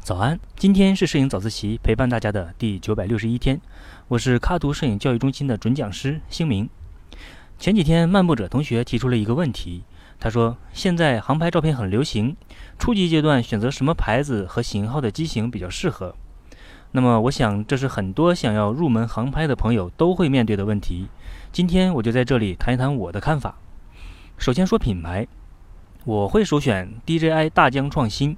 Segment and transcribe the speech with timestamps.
[0.00, 3.60] 早安，今天是摄影早自习陪伴大家的第九百六十一天，
[4.08, 6.68] 我是卡图摄影教育中心的准讲师星明。
[7.58, 9.84] 前几天漫步者同学提出了一个问题，
[10.18, 12.36] 他说现在航拍照片很流行，
[12.78, 16.14] 初级阶段选择什么牌子和型号的机型比较适合？
[16.90, 21.08] 那么我想这是很多想要入门航拍的朋友都会面对的问题。
[21.52, 23.56] 今天我就在这里谈一谈我的看法。
[24.36, 25.26] 首先说品牌，
[26.04, 28.36] 我会首选 DJI 大疆创新。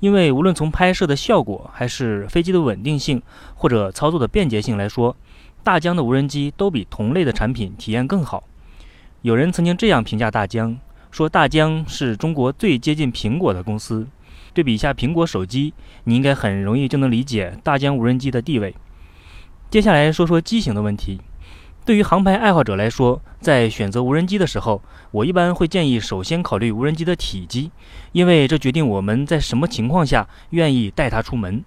[0.00, 3.20] 因为无论从拍摄的效果，还是飞机的稳定性，
[3.54, 5.14] 或者操作的便捷性来说，
[5.62, 8.44] 大疆的无人机都比同类的产品体验更好。
[9.20, 10.78] 有人曾经这样评价大疆，
[11.10, 14.06] 说大疆是中国最接近苹果的公司。
[14.54, 18.74] 对比一下苹果手机，你应该很容易就能理解大疆无人机的地位。
[19.68, 21.20] 接下来说说机型的问题。
[21.84, 27.70] 对于航拍爱好者来说，在选择无人机的时候，我一般会建议首先考虑无人机的体积，
[28.12, 31.64] 因为这决定我们在什么情况下愿意带它出门。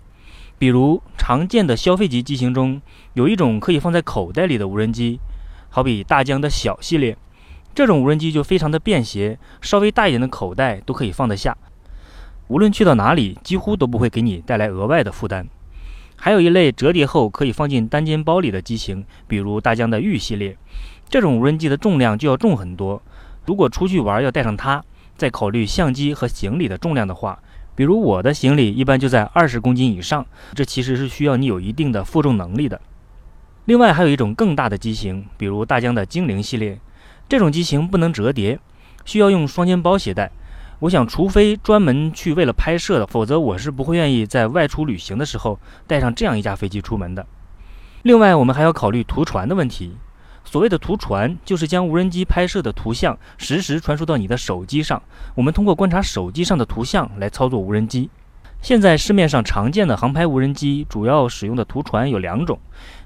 [0.57, 2.81] 比如常见的消费级机型中，
[3.15, 5.19] 有一种可以放在口袋里的无人机，
[5.69, 7.17] 好比大疆的小系列，
[7.75, 11.57] 这种无人机就非常的便携，稍微大一点的口袋都可以放得下，
[12.47, 15.47] 无论去到哪里，几乎都不会给你带来额外的负担。
[16.23, 20.55] 还有一类折叠后可以放进单肩包里的机型，比如大疆的玉系列，
[21.09, 23.01] 这种无人机的重量就要重很多。
[23.45, 24.81] 如果出去玩要带上它，
[25.17, 27.37] 再考虑相机和行李的重量的话，
[27.75, 32.79] 比如我的行李一般就在二十公斤以上，这其实是需要你有一定的负重能力的。
[33.65, 36.79] 另外还有一种更大的机型，比如大疆的精灵系列，
[37.27, 38.57] 这种机型不能折叠，
[39.03, 40.31] 需要用双肩包携带。
[40.83, 47.25] 我想，除非专门去为了拍摄的，否则我是不会愿意在外出旅行的时候带上这样一架飞机出门的。
[48.01, 49.95] 另外，我们还要考虑图传的问题。
[50.43, 55.01] 所谓的图传，就是将无人机拍摄的图像实时传输到你的手机上。
[55.35, 58.09] 我们通过观察手机上的图像来操作无人机。
[58.61, 62.59] 现在市面上常见的航拍无人机主要使用的图传有两种，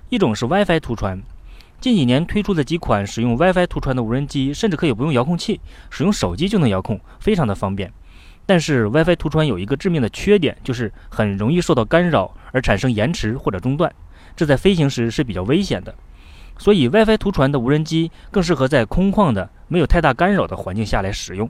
[0.09, 1.22] 一种是 WiFi 图传。
[1.79, 5.61] 近几年推出的几款使用 WiFi 图传的无人机，甚至可以不用遥控器，
[5.91, 7.93] 使用手机就能遥控，非常的方便。
[8.47, 13.93] 但是 WiFi 图传有一个致命的缺点，就是很容易受到干扰而产生延迟或者中断，
[14.35, 15.93] 这在飞行时是比较危险的。
[16.57, 21.47] 所以 WiFi 图传的无人机更适合在空旷的、没有太大干扰的环境下来使用。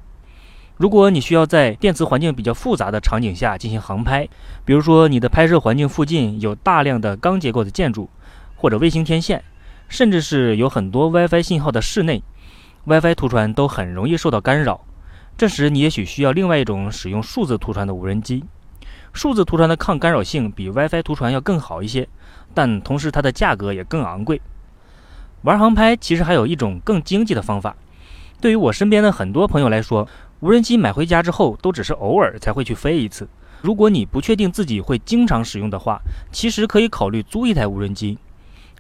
[0.76, 4.28] 如果你需要在电磁环境比较复杂的场景下进行航拍，
[4.66, 8.10] 比如说你的拍摄环境附近有大量的钢结构的建筑
[8.58, 9.42] 或者卫星天线。
[9.90, 12.24] 甚至是有很多 WiFi 信号的室内
[12.86, 14.86] ，WiFi 图传都很容易受到干扰。
[15.38, 18.44] 这时你也许需要另外一种使用数字图传的无人机。
[19.14, 22.08] 数字图传的抗干扰性比 WiFi 图传要更好一些，
[22.54, 24.42] 但同时它的价格也更昂贵。
[25.44, 27.76] 玩航拍其实还有一种更经济的方法。
[28.42, 30.08] 对于我身边的很多朋友来说，
[30.42, 33.28] 无人机买回家之后都只是偶尔才会去飞一次。
[33.62, 36.00] 如果你不确定自己会经常使用的话，
[36.32, 38.20] 其实可以考虑租一台无人机。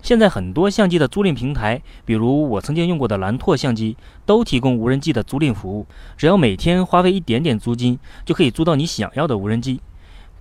[0.01, 5.85] 现在很多相机的租赁平台，比如我曾经用过的蓝拓相机，都提供无人机的租赁服务。
[6.15, 9.81] 只要每天花费一点点租金，就可以租到你想要的无人机，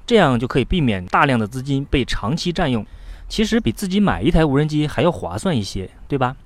[0.06, 2.86] 这样就可以避免大量的资金被长期占用。
[3.28, 6.36] 其实比自己买一台无人机还要划算一些，对吧？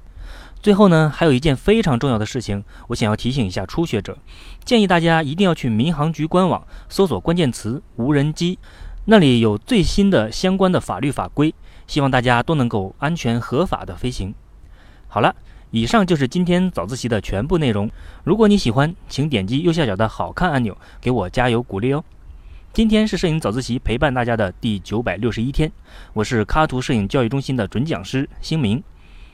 [0.63, 4.17] 最后呢，还有一件非常重要的事情，我想要提醒一下初学者，
[4.65, 8.59] 建议大家一定要去民航局官网搜索关键词“无人机”，
[9.07, 11.55] 那里有最新的相关的法律法规。
[11.91, 14.33] 希望大家都能够安全合法的飞行。
[15.09, 15.35] 好了，
[15.73, 17.91] 以上就是今天早自习的全部内容。
[18.23, 22.05] 如果你喜欢，请点击右下角的好看按钮，给我加油鼓励哦。
[22.73, 25.73] 今天是摄影早自习陪伴大家的第九百六十一天，
[26.13, 28.81] 我是卡图摄影教育中心的准讲师星明。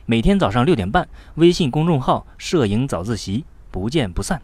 [0.07, 4.41] 每天早上六点半，微信公众号“摄影早自习”，不见不散。